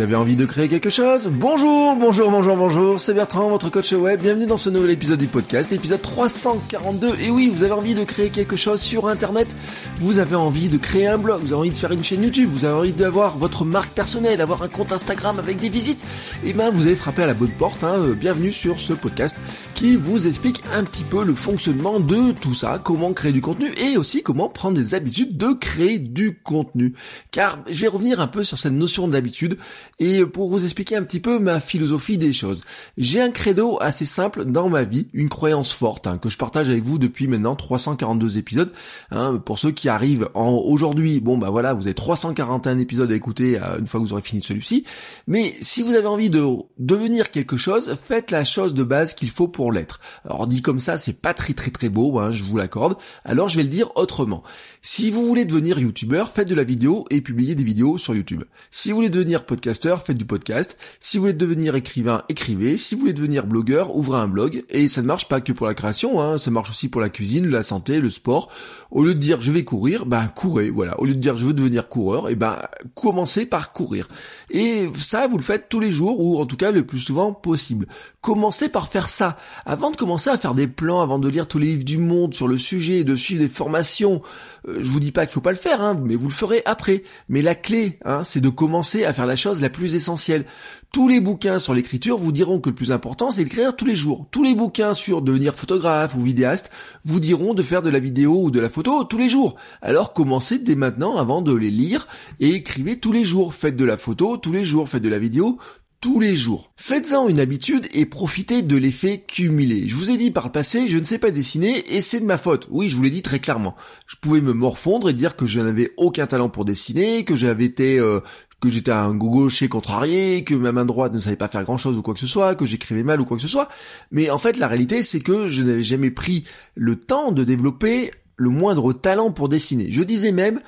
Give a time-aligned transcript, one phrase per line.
[0.00, 3.92] Vous avez envie de créer quelque chose Bonjour, bonjour, bonjour, bonjour, c'est Bertrand, votre coach
[3.92, 4.22] web.
[4.22, 7.18] Bienvenue dans ce nouvel épisode du podcast, épisode 342.
[7.20, 9.54] Et oui, vous avez envie de créer quelque chose sur Internet,
[9.98, 12.48] vous avez envie de créer un blog, vous avez envie de faire une chaîne YouTube,
[12.50, 16.00] vous avez envie d'avoir votre marque personnelle, avoir un compte Instagram avec des visites.
[16.44, 17.84] Et ben, vous avez frappé à la bonne porte.
[17.84, 18.14] Hein.
[18.18, 19.36] Bienvenue sur ce podcast
[19.74, 23.70] qui vous explique un petit peu le fonctionnement de tout ça, comment créer du contenu
[23.76, 26.94] et aussi comment prendre des habitudes de créer du contenu.
[27.30, 29.58] Car je vais revenir un peu sur cette notion d'habitude
[29.98, 32.62] et pour vous expliquer un petit peu ma philosophie des choses.
[32.96, 36.68] J'ai un credo assez simple dans ma vie, une croyance forte hein, que je partage
[36.68, 38.72] avec vous depuis maintenant 342 épisodes.
[39.10, 43.14] Hein, pour ceux qui arrivent en aujourd'hui, bon bah voilà, vous avez 341 épisodes à
[43.14, 44.84] écouter euh, une fois que vous aurez fini celui-ci.
[45.26, 46.44] Mais si vous avez envie de
[46.78, 50.00] devenir quelque chose, faites la chose de base qu'il faut pour l'être.
[50.24, 52.96] Alors dit comme ça, c'est pas très très très beau, hein, je vous l'accorde.
[53.24, 54.42] Alors je vais le dire autrement.
[54.82, 58.44] Si vous voulez devenir youtubeur, faites de la vidéo et publiez des vidéos sur YouTube.
[58.70, 60.76] Si vous voulez devenir faites du podcast.
[61.00, 62.76] Si vous voulez devenir écrivain, écrivez.
[62.76, 64.64] Si vous voulez devenir blogueur, ouvrez un blog.
[64.68, 66.38] Et ça ne marche pas que pour la création, hein.
[66.38, 68.50] ça marche aussi pour la cuisine, la santé, le sport.
[68.90, 70.98] Au lieu de dire je vais courir, ben courez, voilà.
[71.00, 72.56] Au lieu de dire je veux devenir coureur, et ben
[72.94, 74.08] commencez par courir.
[74.50, 77.32] Et ça, vous le faites tous les jours, ou en tout cas le plus souvent
[77.32, 77.86] possible.
[78.20, 79.38] Commencez par faire ça.
[79.64, 82.34] Avant de commencer à faire des plans, avant de lire tous les livres du monde
[82.34, 84.20] sur le sujet, de suivre des formations,
[84.68, 86.60] euh, je vous dis pas qu'il faut pas le faire, hein, mais vous le ferez
[86.66, 87.02] après.
[87.30, 90.44] Mais la clé, hein, c'est de commencer à faire la chose la plus essentielle.
[90.92, 93.96] Tous les bouquins sur l'écriture vous diront que le plus important, c'est d'écrire tous les
[93.96, 94.26] jours.
[94.30, 96.70] Tous les bouquins sur devenir photographe ou vidéaste
[97.04, 99.54] vous diront de faire de la vidéo ou de la photo tous les jours.
[99.80, 102.06] Alors commencez dès maintenant avant de les lire
[102.38, 103.54] et écrivez tous les jours.
[103.54, 105.58] Faites de la photo tous les jours, faites de la vidéo
[106.00, 106.72] tous les jours.
[106.76, 109.86] Faites-en une habitude et profitez de l'effet cumulé.
[109.86, 112.24] Je vous ai dit par le passé, je ne sais pas dessiner et c'est de
[112.24, 112.66] ma faute.
[112.70, 113.76] Oui, je vous l'ai dit très clairement.
[114.06, 117.66] Je pouvais me morfondre et dire que je n'avais aucun talent pour dessiner, que j'avais
[117.66, 118.20] été euh,
[118.60, 121.96] que j'étais un gaucher contrarié, que ma main droite ne savait pas faire grand chose
[121.96, 123.68] ou quoi que ce soit, que j'écrivais mal ou quoi que ce soit.
[124.10, 126.44] Mais en fait, la réalité, c'est que je n'avais jamais pris
[126.74, 129.92] le temps de développer le moindre talent pour dessiner.
[129.92, 130.60] Je disais même,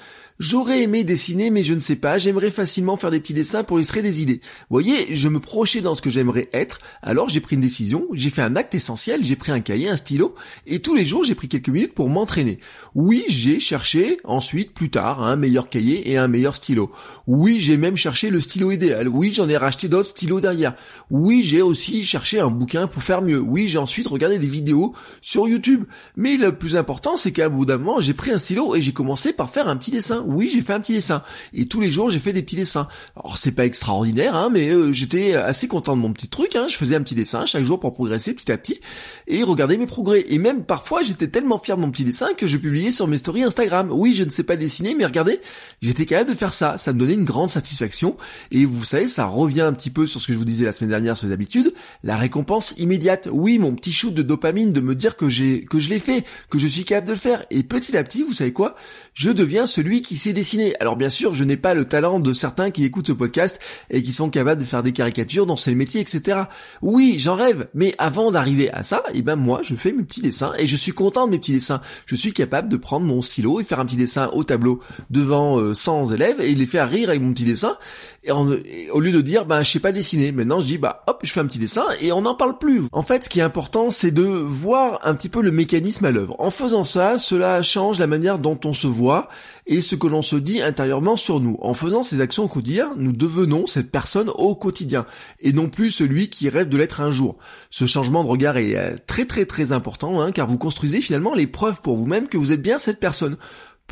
[0.42, 3.78] J'aurais aimé dessiner, mais je ne sais pas, j'aimerais facilement faire des petits dessins pour
[3.78, 4.40] illustrer des idées.
[4.42, 8.06] Vous voyez, je me projetais dans ce que j'aimerais être, alors j'ai pris une décision,
[8.12, 10.34] j'ai fait un acte essentiel, j'ai pris un cahier, un stylo,
[10.66, 12.58] et tous les jours j'ai pris quelques minutes pour m'entraîner.
[12.96, 16.90] Oui, j'ai cherché ensuite, plus tard, un meilleur cahier et un meilleur stylo.
[17.28, 19.08] Oui, j'ai même cherché le stylo idéal.
[19.08, 20.74] Oui, j'en ai racheté d'autres stylos derrière.
[21.10, 23.38] Oui, j'ai aussi cherché un bouquin pour faire mieux.
[23.38, 25.84] Oui, j'ai ensuite regardé des vidéos sur YouTube.
[26.16, 28.92] Mais le plus important, c'est qu'à bout d'un moment, j'ai pris un stylo et j'ai
[28.92, 31.22] commencé par faire un petit dessin oui, j'ai fait un petit dessin.
[31.52, 32.88] Et tous les jours, j'ai fait des petits dessins.
[33.16, 36.56] Alors, c'est pas extraordinaire, hein, mais euh, j'étais assez content de mon petit truc.
[36.56, 36.66] Hein.
[36.68, 38.80] Je faisais un petit dessin chaque jour pour progresser petit à petit
[39.26, 40.24] et regarder mes progrès.
[40.28, 43.18] Et même parfois, j'étais tellement fier de mon petit dessin que je publiais sur mes
[43.18, 43.90] stories Instagram.
[43.92, 45.40] Oui, je ne sais pas dessiner, mais regardez,
[45.80, 46.78] j'étais capable de faire ça.
[46.78, 48.16] Ça me donnait une grande satisfaction.
[48.50, 50.72] Et vous savez, ça revient un petit peu sur ce que je vous disais la
[50.72, 51.72] semaine dernière sur les habitudes.
[52.02, 53.28] La récompense immédiate.
[53.30, 56.24] Oui, mon petit shoot de dopamine de me dire que j'ai que je l'ai fait,
[56.48, 57.44] que je suis capable de le faire.
[57.52, 58.74] Et petit à petit, vous savez quoi?
[59.14, 60.74] Je deviens celui qui sait dessiner.
[60.80, 64.02] Alors bien sûr, je n'ai pas le talent de certains qui écoutent ce podcast et
[64.02, 66.42] qui sont capables de faire des caricatures dans ces métiers, etc.
[66.80, 67.68] Oui, j'en rêve.
[67.74, 70.66] Mais avant d'arriver à ça, et eh ben moi, je fais mes petits dessins et
[70.66, 71.82] je suis content de mes petits dessins.
[72.06, 74.80] Je suis capable de prendre mon stylo et faire un petit dessin au tableau
[75.10, 77.76] devant 100 euh, élèves et les faire rire avec mon petit dessin.
[78.24, 81.20] Et, au lieu de dire, ben je sais pas dessiner, maintenant je dis, bah hop,
[81.22, 82.82] je fais un petit dessin et on n'en parle plus.
[82.92, 86.10] En fait, ce qui est important, c'est de voir un petit peu le mécanisme à
[86.10, 86.36] l'œuvre.
[86.38, 89.28] En faisant ça, cela change la manière dont on se voit
[89.66, 91.56] et ce que l'on se dit intérieurement sur nous.
[91.60, 95.06] En faisant ces actions au quotidien, nous devenons cette personne au quotidien
[95.40, 97.36] et non plus celui qui rêve de l'être un jour.
[97.70, 101.34] Ce changement de regard est euh, très très très important hein, car vous construisez finalement
[101.34, 103.36] les preuves pour vous-même que vous êtes bien cette personne.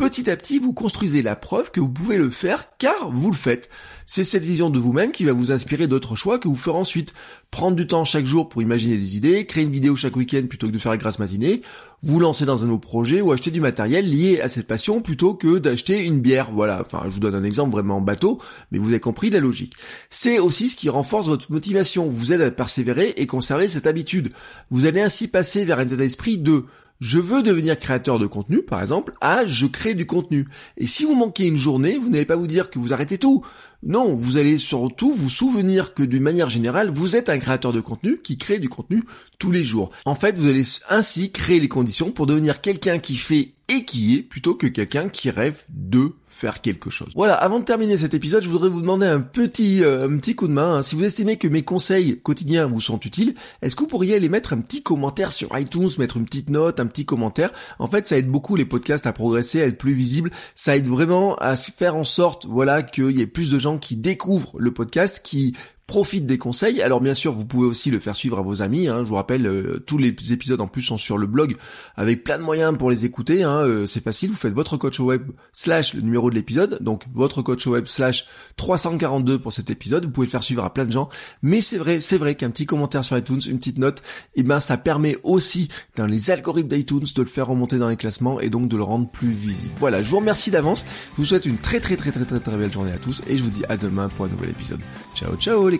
[0.01, 3.37] Petit à petit, vous construisez la preuve que vous pouvez le faire car vous le
[3.37, 3.69] faites.
[4.07, 7.13] C'est cette vision de vous-même qui va vous inspirer d'autres choix que vous ferez ensuite.
[7.51, 10.69] Prendre du temps chaque jour pour imaginer des idées, créer une vidéo chaque week-end plutôt
[10.69, 11.61] que de faire la grasse matinée,
[12.01, 15.35] vous lancer dans un nouveau projet ou acheter du matériel lié à cette passion plutôt
[15.35, 16.51] que d'acheter une bière.
[16.51, 19.75] Voilà, enfin je vous donne un exemple vraiment bateau, mais vous avez compris la logique.
[20.09, 24.31] C'est aussi ce qui renforce votre motivation, vous aide à persévérer et conserver cette habitude.
[24.71, 26.65] Vous allez ainsi passer vers un état d'esprit de
[27.01, 30.47] je veux devenir créateur de contenu, par exemple, à je crée du contenu.
[30.77, 33.45] Et si vous manquez une journée, vous n'allez pas vous dire que vous arrêtez tout.
[33.83, 37.81] Non, vous allez surtout vous souvenir que d'une manière générale, vous êtes un créateur de
[37.81, 39.03] contenu qui crée du contenu
[39.39, 39.91] tous les jours.
[40.05, 44.17] En fait, vous allez ainsi créer les conditions pour devenir quelqu'un qui fait et qui
[44.17, 47.11] est plutôt que quelqu'un qui rêve de faire quelque chose.
[47.15, 50.35] Voilà, avant de terminer cet épisode, je voudrais vous demander un petit euh, un petit
[50.35, 50.83] coup de main.
[50.83, 54.29] Si vous estimez que mes conseils quotidiens vous sont utiles, est-ce que vous pourriez aller
[54.29, 57.53] mettre un petit commentaire sur iTunes, mettre une petite note, un petit commentaire?
[57.79, 60.31] En fait, ça aide beaucoup les podcasts à progresser, à être plus visibles.
[60.57, 63.97] Ça aide vraiment à faire en sorte, voilà, qu'il y ait plus de gens qui
[63.97, 65.55] découvrent le podcast, qui
[65.91, 66.83] profite des conseils.
[66.83, 68.87] Alors bien sûr, vous pouvez aussi le faire suivre à vos amis.
[68.87, 69.03] Hein.
[69.03, 71.57] Je vous rappelle, euh, tous les épisodes en plus sont sur le blog
[71.97, 73.43] avec plein de moyens pour les écouter.
[73.43, 73.67] Hein.
[73.67, 77.43] Euh, c'est facile, vous faites votre coach web slash le numéro de l'épisode, donc votre
[77.43, 78.27] coach web slash
[78.57, 80.05] 342 pour cet épisode.
[80.05, 81.09] Vous pouvez le faire suivre à plein de gens.
[81.43, 83.99] Mais c'est vrai, c'est vrai qu'un petit commentaire sur iTunes, une petite note,
[84.37, 87.89] et eh ben ça permet aussi dans les algorithmes d'iTunes de le faire remonter dans
[87.89, 89.75] les classements et donc de le rendre plus visible.
[89.79, 90.87] Voilà, je vous remercie d'avance.
[91.15, 93.37] Je vous souhaite une très très très très très très belle journée à tous et
[93.37, 94.79] je vous dis à demain pour un nouvel épisode.
[95.17, 95.80] Ciao ciao les